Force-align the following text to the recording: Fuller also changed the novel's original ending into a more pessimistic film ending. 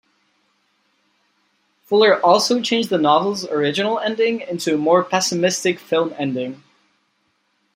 Fuller 1.85 2.19
also 2.25 2.59
changed 2.59 2.89
the 2.89 2.97
novel's 2.97 3.45
original 3.45 3.99
ending 3.99 4.39
into 4.41 4.73
a 4.73 4.77
more 4.79 5.03
pessimistic 5.03 5.77
film 5.77 6.15
ending. 6.17 6.63